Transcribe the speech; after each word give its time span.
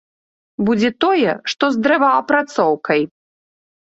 Будзе 0.69 0.89
тое, 1.03 1.33
што 1.53 1.69
з 1.75 1.83
дрэваапрацоўкай. 1.87 3.01